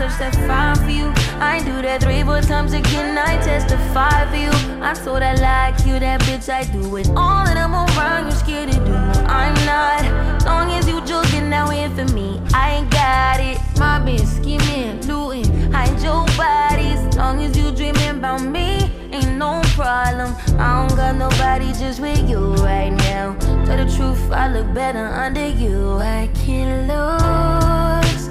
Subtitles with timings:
[0.00, 0.16] Point 2.
[0.16, 1.12] touch that fire for you.
[1.40, 3.18] I do that three, four times again.
[3.18, 4.82] I testify for you.
[4.82, 6.48] I so that like you, that bitch.
[6.48, 8.26] I do it all that I'm around.
[8.26, 8.94] You scared to do.
[9.28, 10.44] I'm not.
[10.46, 13.58] Long as you joking now in for me, I ain't got it.
[13.78, 17.00] My bitch scheming, looting, hide your bodies.
[17.16, 20.34] Long as you dreaming about me, ain't no problem.
[20.58, 23.36] I don't got nobody just with you right now.
[23.66, 25.98] Tell the truth, I look better under you.
[25.98, 28.30] I can't lose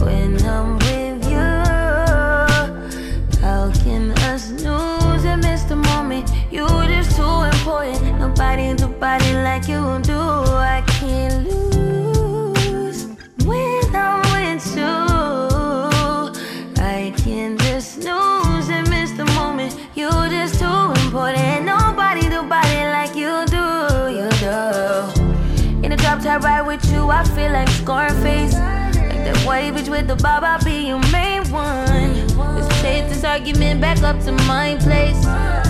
[0.00, 0.79] when I'm
[6.50, 8.18] You just too important.
[8.18, 10.18] Nobody do body like you do.
[10.18, 13.06] I can't lose
[13.44, 14.82] when I'm with you.
[16.82, 19.78] I can just lose and miss the moment.
[19.94, 21.66] You just too important.
[21.66, 24.10] Nobody do body like you do.
[24.10, 25.30] You do.
[25.84, 28.54] In the drop top ride with you, I feel like Scarface.
[28.54, 32.26] Like that white bitch with the bob, I'll be your main one.
[32.56, 35.69] Let's take this argument back up to my place.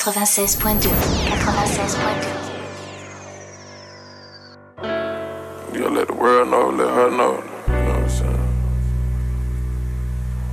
[0.00, 0.88] 96.2.
[0.88, 2.48] 96.2.
[5.74, 7.34] You gotta let the world know, let her know.
[7.68, 8.48] You know what I'm saying?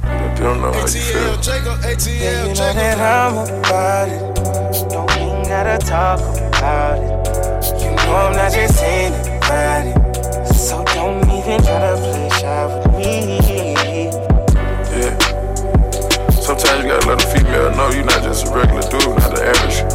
[0.03, 1.38] Let them know how you feel.
[1.38, 2.75] ATL Jacob, ATL Yeah, you know Jacob.
[2.75, 4.90] that I'm about it.
[4.90, 6.19] Don't even gotta talk
[6.50, 7.12] about it.
[7.81, 9.94] You know I'm not just anybody.
[10.53, 13.47] So don't even try to play shy with me.
[16.57, 19.45] Sometimes you gotta let a female know you're not just a regular dude, not the
[19.45, 19.85] average.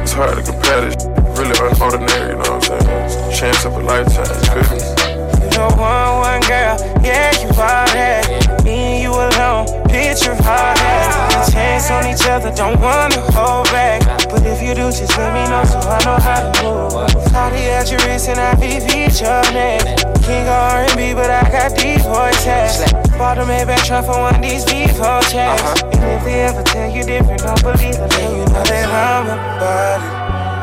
[0.00, 0.94] It's hard to compare this
[1.36, 2.86] really unordinary, you know what I'm saying?
[3.04, 5.42] It's a chance of a lifetime, you feel me?
[5.42, 8.62] You know one, one girl, yeah, you all that.
[8.62, 11.52] Me and you alone, picture that.
[11.52, 14.00] Chance on each other, don't wanna hold back.
[14.30, 17.32] But if you do, just let me know so I know how to move.
[17.32, 18.88] Party at your wrist and I beat
[19.20, 19.84] your neck.
[20.24, 22.80] King of R&B, but I got deep voice hacks.
[23.18, 25.62] Bought a Maybach truck for one of these V4 checks.
[25.62, 25.90] Uh-huh.
[25.92, 28.10] And if they ever tell you different, don't believe it.
[28.16, 30.22] Then you know that I'm about it.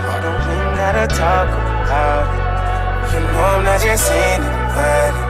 [0.10, 1.48] I don't even gotta talk
[1.86, 3.14] about it.
[3.14, 5.29] You know I'm not just anybody.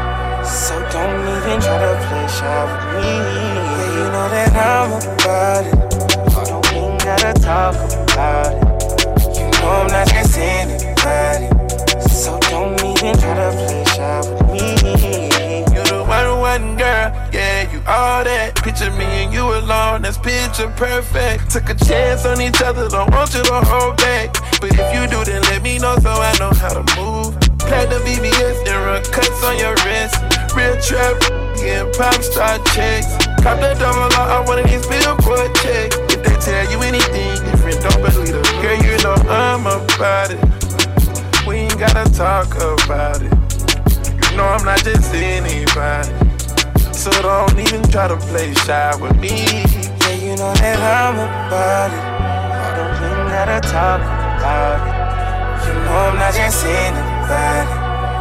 [0.50, 3.06] So don't even try to play shy with me.
[3.06, 5.78] Yeah, you know that I'm about it.
[6.34, 9.38] You don't even gotta talk about it.
[9.38, 11.54] You know I'm not just anybody.
[12.10, 14.69] So don't even try to play shy with me.
[15.69, 18.56] You the one, one girl, yeah, you all that.
[18.56, 21.52] Picture me and you alone, that's picture perfect.
[21.52, 24.34] Took a chance on each other, don't want you to hold back.
[24.60, 27.40] But if you do, then let me know so I know how to move.
[27.60, 30.29] Platinum VVS and run cuts on your wrist.
[30.56, 31.19] Real trap,
[31.56, 33.07] getting pop star checks.
[33.42, 35.96] Cop the double R, I one of these billboard checks.
[36.12, 38.44] If they tell you anything different, don't believe them.
[38.62, 40.42] Girl, you know I'm about it.
[41.48, 43.31] We ain't gotta talk about it.
[44.31, 46.10] You know I'm not just anybody.
[46.94, 49.30] So don't even try to play shy with me.
[49.30, 52.04] Yeah, you know that I'm about it.
[52.04, 55.68] I don't even gotta talk about it.
[55.68, 57.79] You know I'm not just anybody.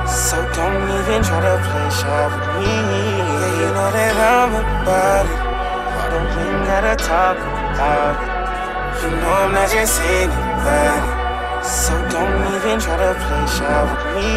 [0.09, 2.65] So don't even try to play shy with me.
[2.65, 5.37] Yeah, you know that I'm about it.
[5.37, 9.05] I don't even gotta talk about it.
[9.05, 11.05] You know I'm not just anybody.
[11.61, 14.33] So don't even try to play shy with me.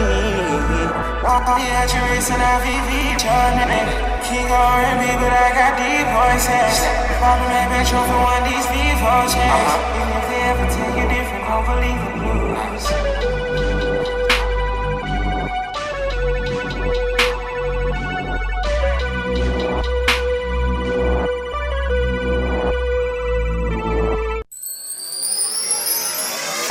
[1.24, 4.12] Yeah, you racing IVV, Jordan.
[4.28, 6.84] King R&B, but I got deep voices.
[7.16, 9.72] Problem ain't been shown for one these V4 checks.
[9.96, 13.41] Even if they ever tell you different, don't believe the blues.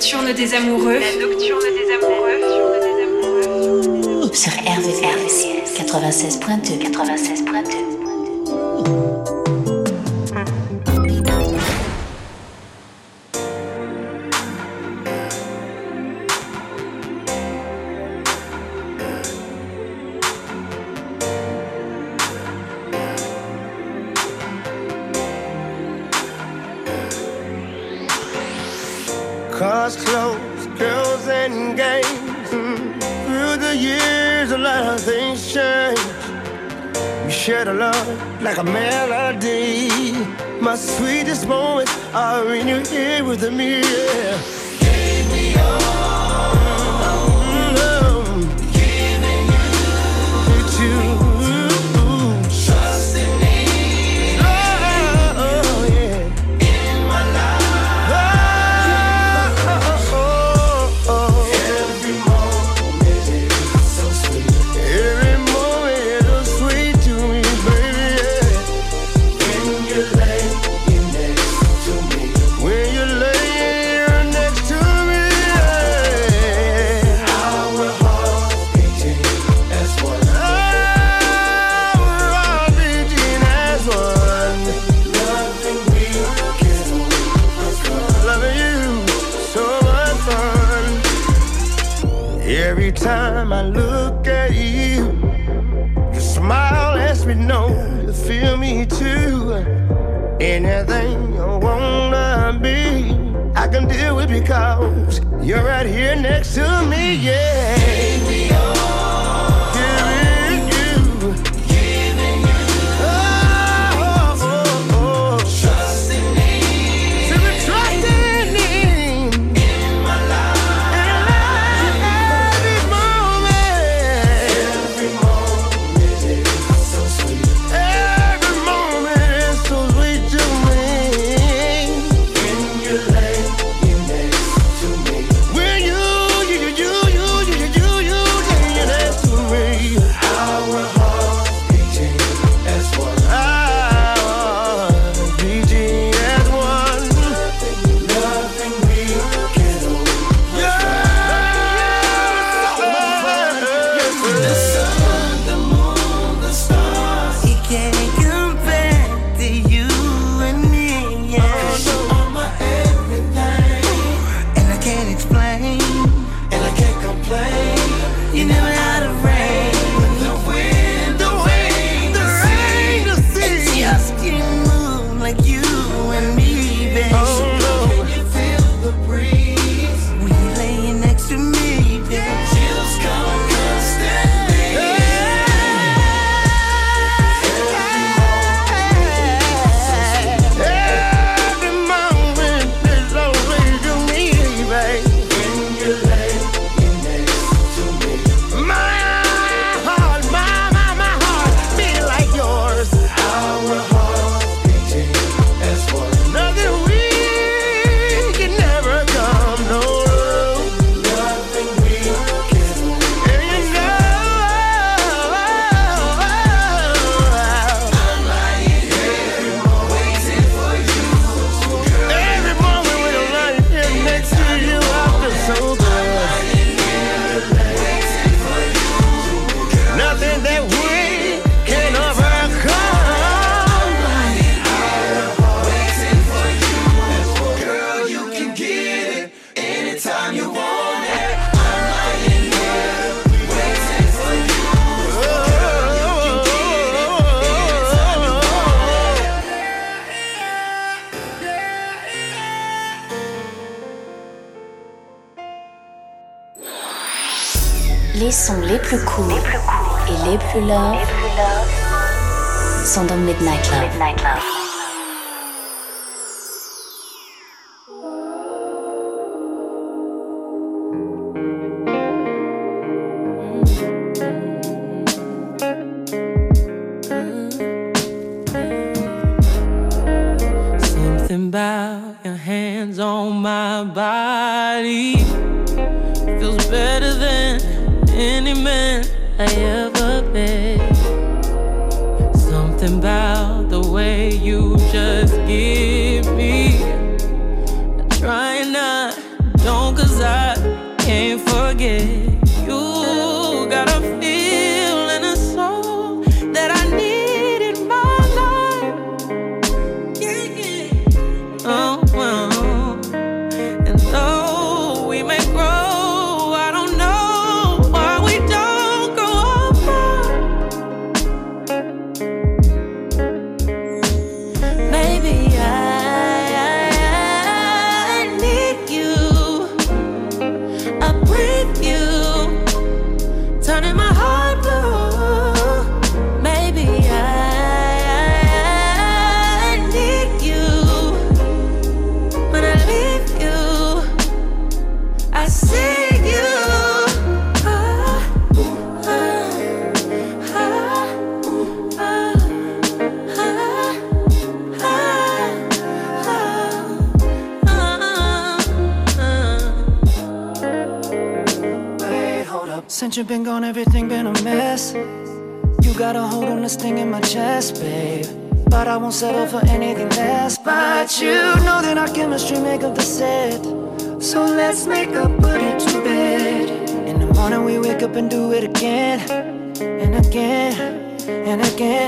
[0.00, 0.98] nocturne des amoureux.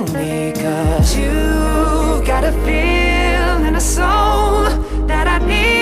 [0.06, 1.32] because you
[2.26, 4.64] got a feeling and a soul
[5.06, 5.81] that I need.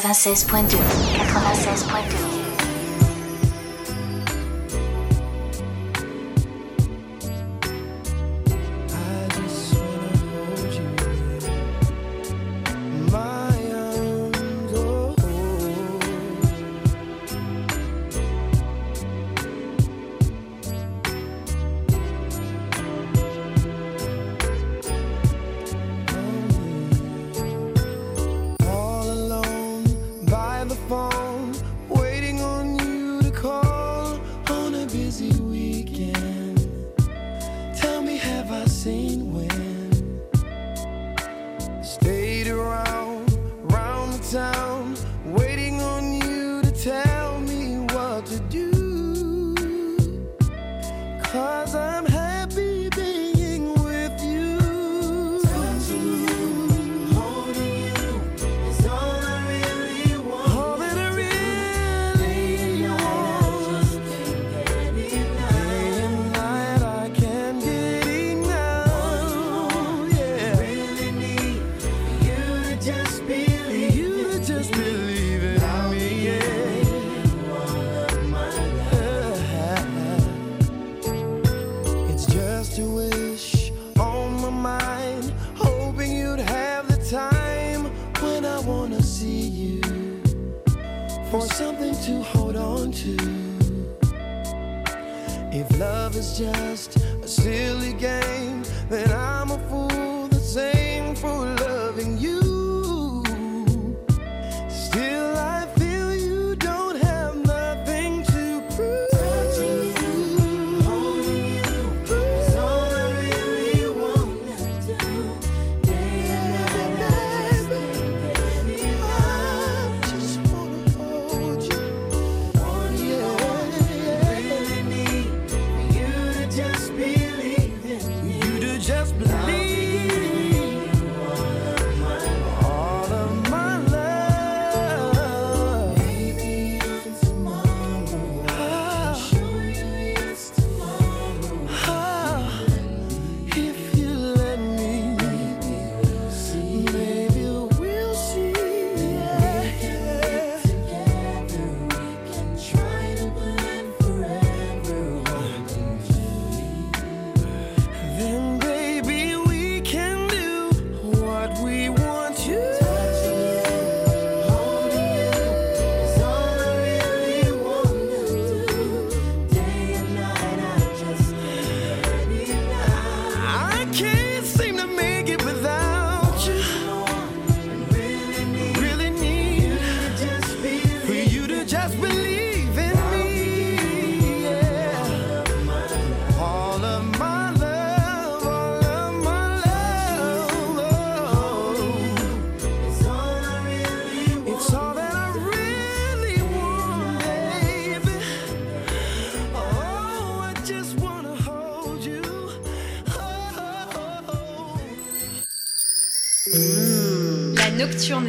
[0.00, 0.78] 96.2.
[0.78, 2.37] 96.2.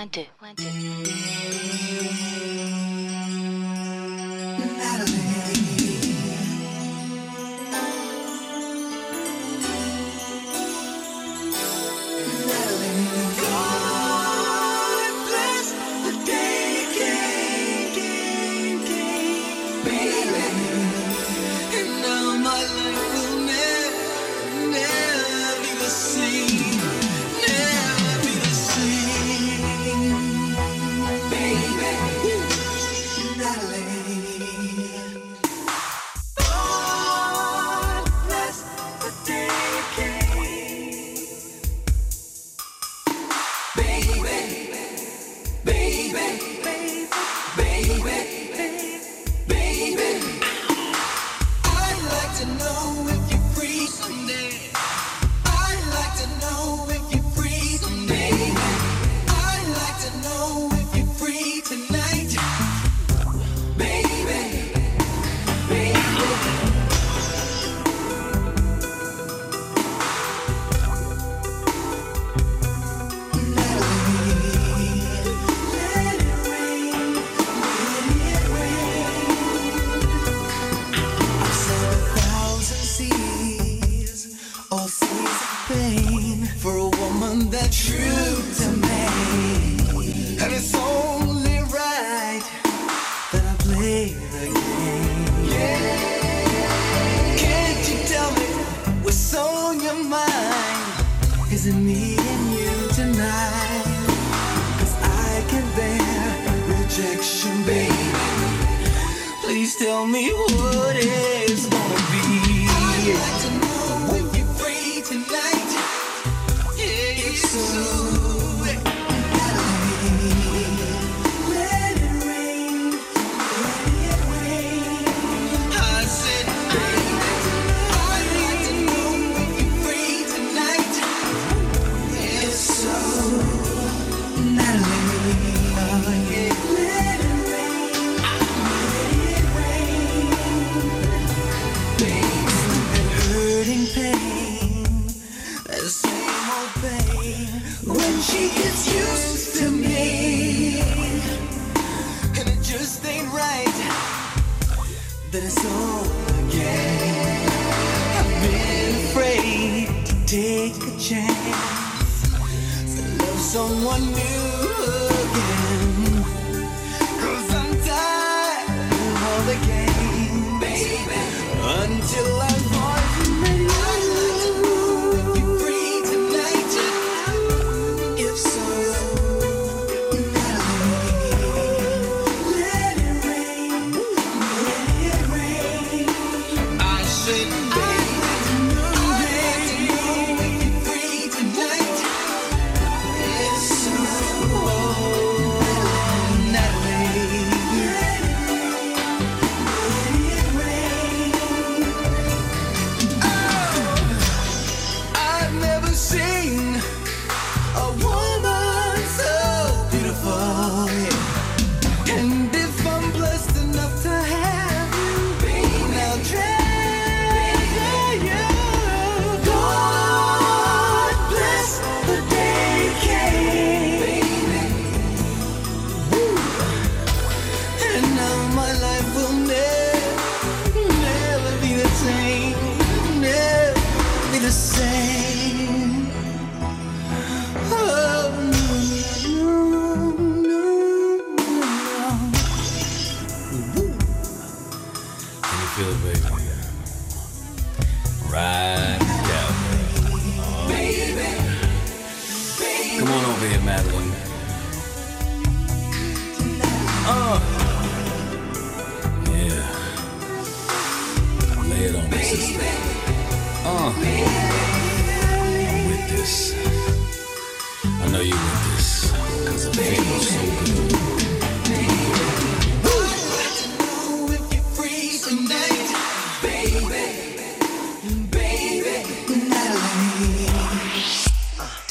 [0.00, 0.30] 82.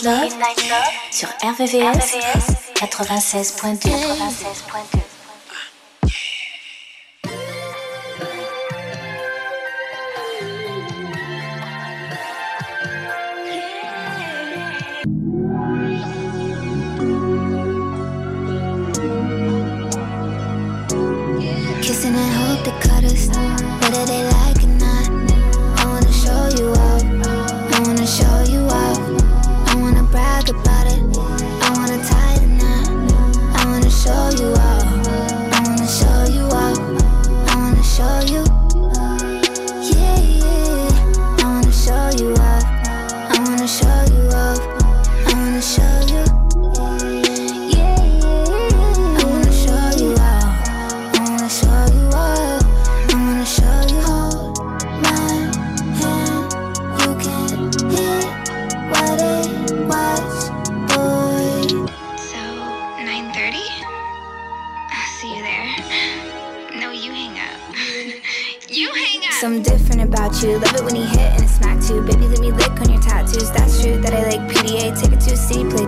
[0.00, 2.16] Midnight Love, sur RVVS,
[2.74, 3.90] 96.2.
[3.90, 5.01] 96.2.
[70.32, 70.58] about you.
[70.58, 72.02] Love it when he hit and smack too.
[72.02, 73.50] Baby, let me lick on your tattoos.
[73.52, 74.98] That's true that I like PDA.
[74.98, 75.84] Take it to a play.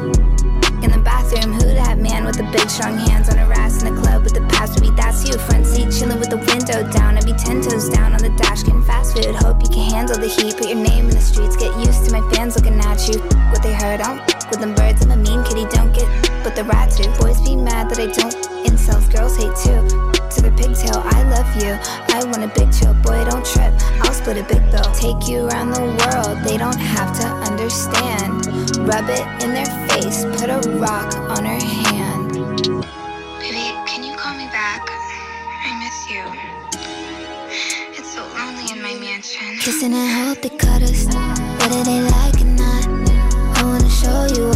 [0.84, 3.94] In the bathroom, who that man with the big strong hands on her ass in
[3.94, 4.94] the club with the past baby?
[4.94, 5.38] That's you.
[5.38, 7.16] Front seat, chilling with the window down.
[7.16, 9.34] I'd be ten toes down on the dash, getting fast food.
[9.34, 10.56] Hope you can handle the heat.
[10.56, 11.56] Put your name in the streets.
[11.56, 13.20] Get used to my fans looking at you.
[13.48, 15.00] What they heard, I don't with them birds.
[15.04, 16.08] I'm a mean kitty, don't get
[16.44, 17.08] but the rat too.
[17.16, 18.53] Boys be mad that I don't.
[18.74, 19.86] Incels, girls hate too
[20.34, 20.98] to the pigtail.
[20.98, 21.78] I love you.
[22.10, 23.24] I want a big chill, boy.
[23.24, 23.72] Don't trip.
[24.02, 24.90] I'll split a big bill.
[24.98, 26.42] Take you around the world.
[26.42, 28.46] They don't have to understand.
[28.82, 30.24] Rub it in their face.
[30.40, 32.32] Put a rock on her hand.
[33.38, 34.82] Baby, can you call me back?
[34.90, 36.24] I miss you.
[37.94, 39.56] It's so lonely in my mansion.
[39.60, 41.06] Kissing and hope they cut us.
[41.62, 42.86] Whether they like it or not.
[43.56, 44.50] I wanna show you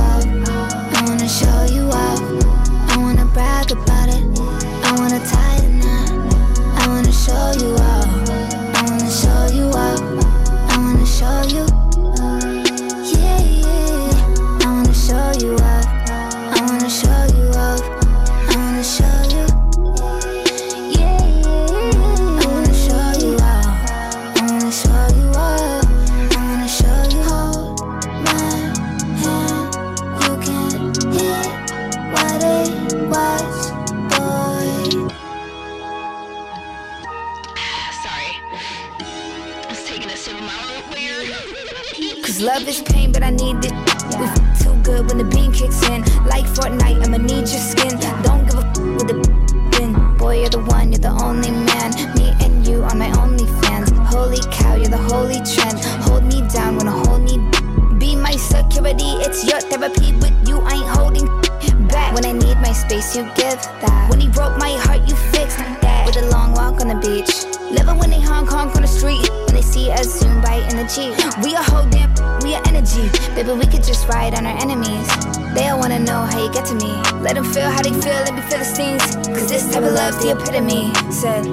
[74.08, 75.06] ride on our enemies.
[75.54, 76.92] They all wanna know how you get to me.
[77.20, 79.04] Let them feel how they feel, let me feel the stings.
[79.26, 80.92] Cause this type of love's the epitome.
[81.12, 81.44] Said,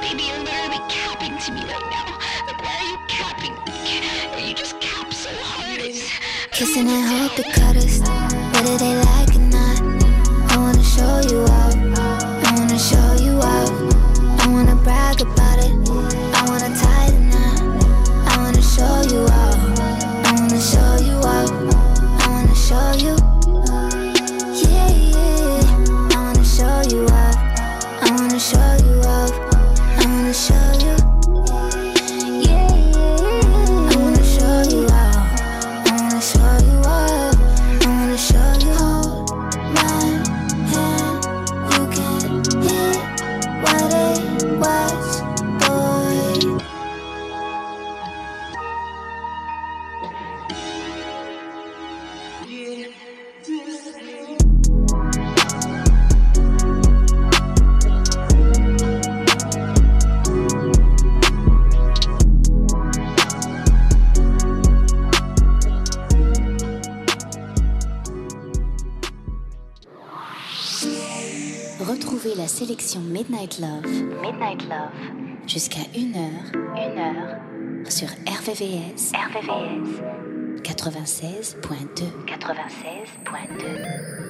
[0.00, 2.06] Baby, you're literally capping to me right now.
[2.46, 3.54] Like, why are you capping?
[4.46, 5.80] You just cap so hard.
[6.50, 7.61] Kissing and hope
[77.92, 80.00] sur RVVS, RVVS
[80.62, 84.22] 96.2 96.2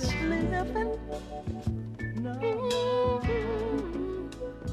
[0.00, 0.98] Living.
[2.16, 3.20] No.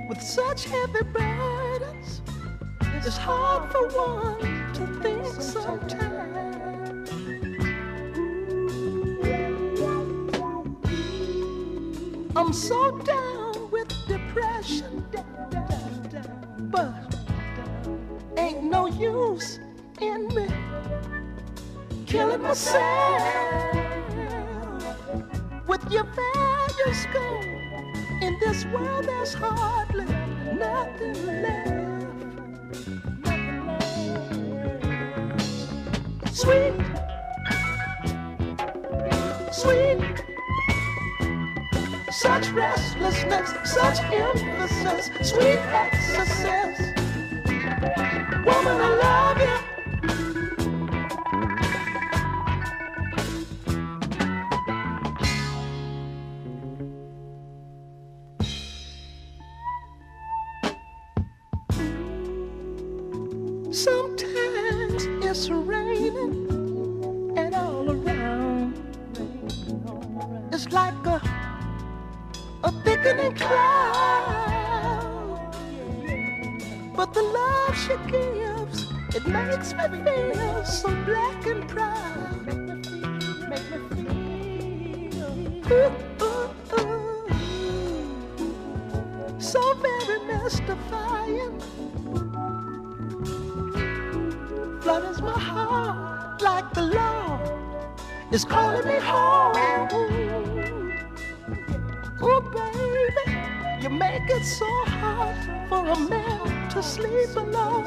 [0.09, 2.21] with such heavy burdens.
[3.05, 6.23] It's hard for one to think sometimes.
[12.35, 15.05] I'm so down with depression,
[18.73, 19.59] no use
[20.01, 20.47] in me
[22.07, 23.21] killing myself
[25.67, 27.43] with your values gone.
[28.23, 30.05] In this world, there's hardly
[30.65, 31.69] nothing left.
[36.41, 36.73] Sweet,
[39.51, 40.15] sweet,
[42.09, 46.92] such restlessness, such emphasis, sweet excesses.
[47.83, 49.57] Woman, I love you.
[63.73, 66.47] Sometimes it's raining
[67.37, 68.73] and all around.
[70.53, 71.21] It's like a,
[72.63, 74.42] a thickening cloud.
[76.95, 82.45] But the love she gives, it makes me feel so black and proud.
[83.49, 85.91] Make me feel ooh,
[86.21, 87.27] ooh, ooh.
[89.39, 91.59] so very mystifying.
[94.81, 97.39] flutters my heart like the law
[98.31, 99.55] is calling me home.
[102.21, 103.37] Oh, baby,
[103.81, 107.85] you make it so hard for a man to sleep alone.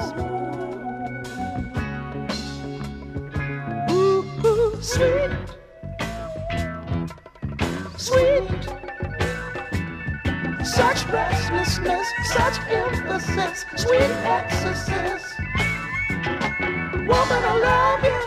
[3.90, 5.30] Ooh, ooh, sweet,
[7.96, 8.62] sweet.
[10.64, 15.22] Such restlessness, such emphasis, sweet excesses.
[17.08, 18.25] Woman, I love you.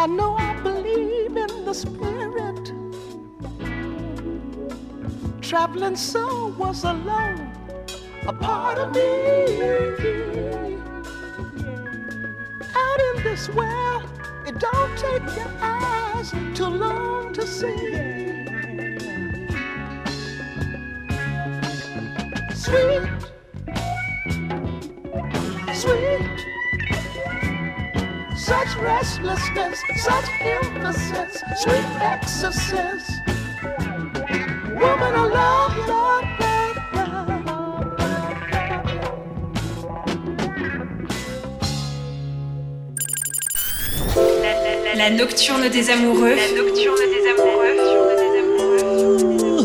[0.00, 2.72] I know I believe in the spirit.
[5.42, 7.52] Traveling soul was alone,
[8.26, 9.60] a part of me
[12.74, 14.08] out in this world,
[14.46, 17.76] it don't take your eyes too long to see.
[22.54, 23.19] Sweet,
[28.50, 33.04] such restlessness, such emphasis, sweet excesses.
[34.74, 36.60] Woman, I love, love, love.
[44.96, 46.34] La nocturne des amoureux.
[46.34, 47.76] La nocturne des amoureux.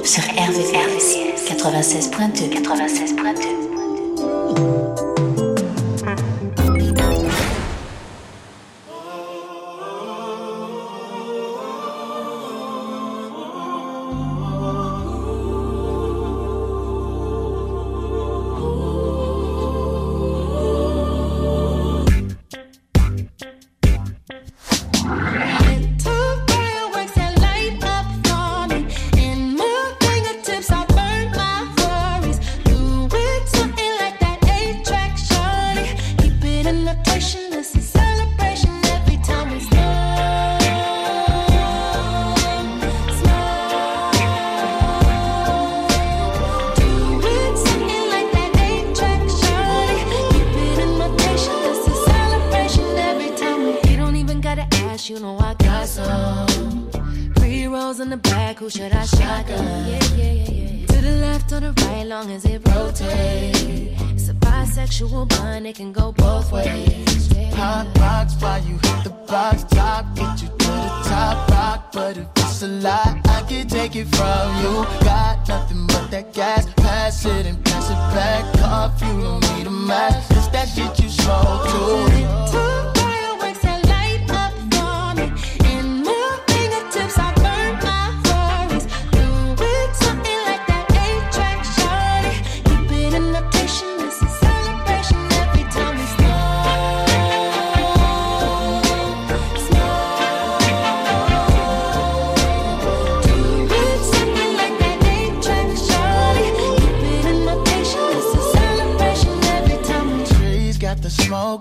[0.03, 3.64] Sur RVRVCS 96.2 96.2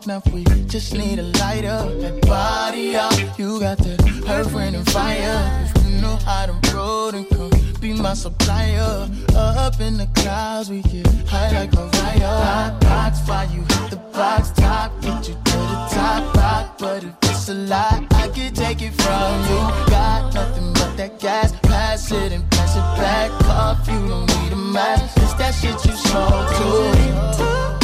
[0.06, 1.78] enough, we just need a lighter.
[2.00, 3.96] That body up, you got the
[4.26, 5.70] hurt when and fire.
[5.74, 7.50] If you know how to roll, then come
[7.80, 9.08] be my supplier.
[9.34, 12.44] Up in the clouds, we get high like Mariah.
[12.48, 16.78] Hot box, fly you hit the box top, get you to the top rock.
[16.78, 19.60] But if it's a lie, I can take it from you.
[19.90, 23.30] Got nothing but that gas, pass it and pass it back.
[23.48, 27.83] Off, you don't need a mask, it's that shit you smoke too.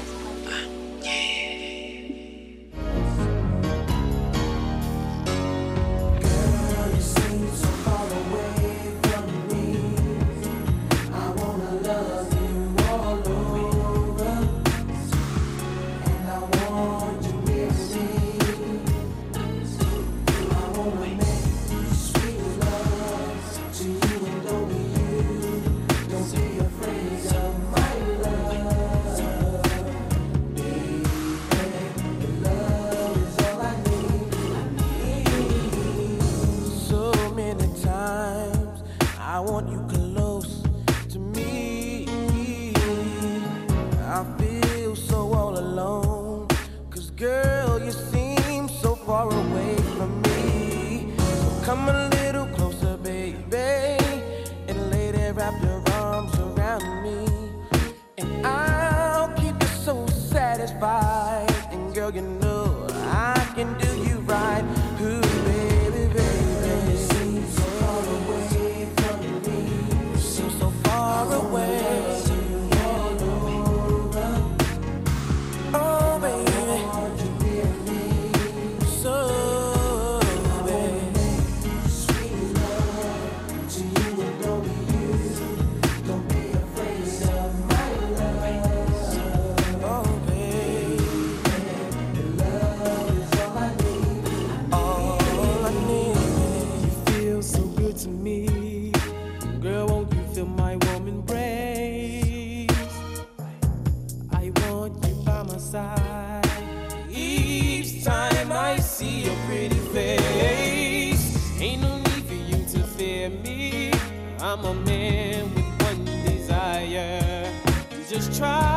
[118.11, 118.70] just try.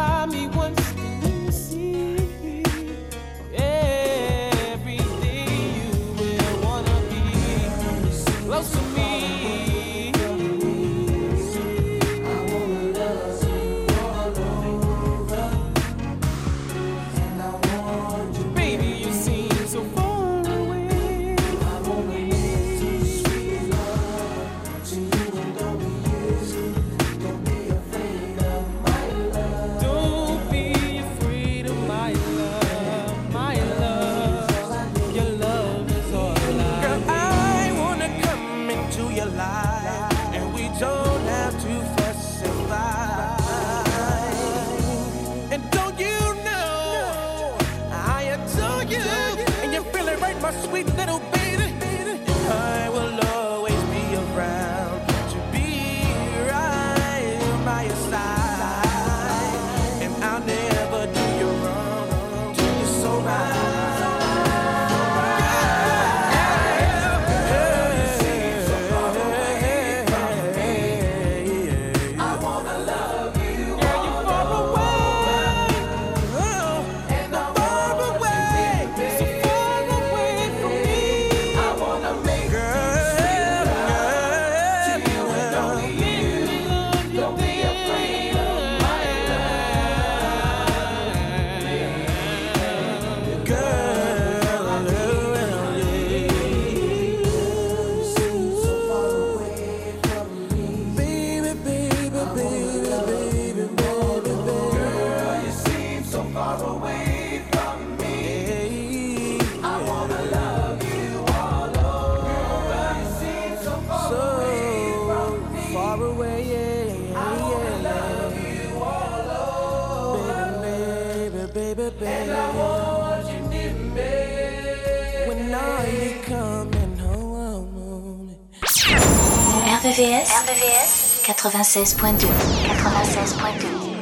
[129.95, 132.27] RBVS, 96.2
[132.67, 133.94] 96.2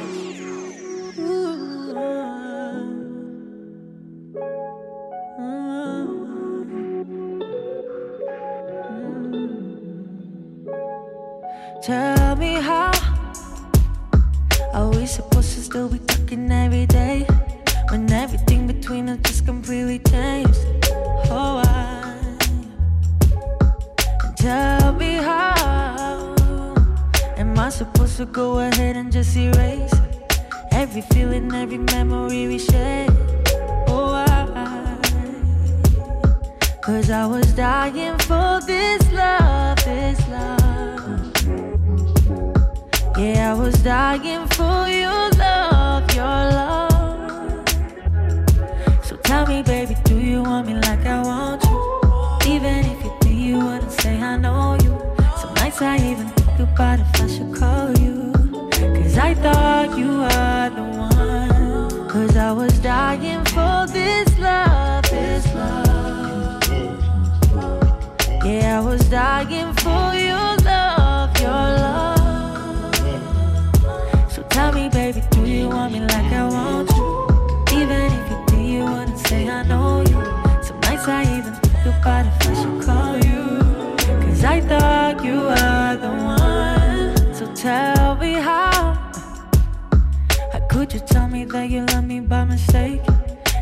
[91.71, 93.01] you love me by mistake.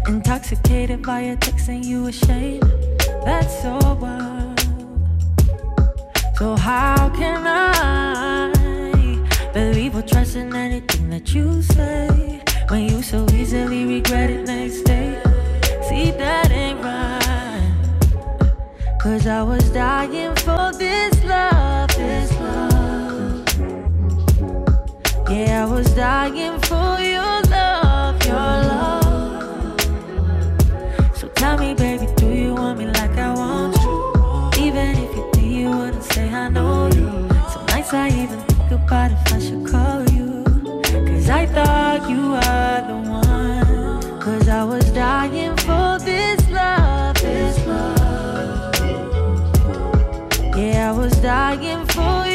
[0.07, 2.63] Intoxicated by your text and you ashamed.
[3.25, 4.59] That's so wild.
[6.37, 8.51] So how can I
[9.53, 14.81] believe or trust in anything that you say when you so easily regret it next
[14.81, 15.21] day?
[15.87, 18.53] See that ain't right.
[19.01, 23.47] Cause I was dying for this love, this love.
[25.29, 27.40] Yeah, I was dying for you.
[31.41, 34.63] Tell me, baby, do you want me like I want you?
[34.63, 37.07] Even if you think you wouldn't say I know you.
[37.51, 40.43] Some nights I even think about if I should call you.
[41.07, 44.21] Cause I thought you were the one.
[44.21, 48.75] Cause I was dying for this love, this love.
[50.55, 52.30] Yeah, I was dying for you.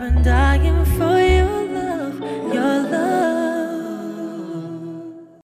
[0.00, 0.51] and I